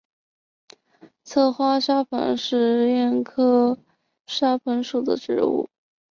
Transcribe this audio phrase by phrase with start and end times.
[1.23, 3.77] 侧花沙蓬是苋科
[4.25, 5.69] 沙蓬属的植物。